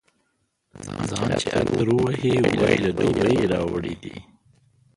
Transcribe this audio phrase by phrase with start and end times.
[1.09, 4.15] خان چي عطر ووهي، وايي له دوبۍ یې راوړی دی.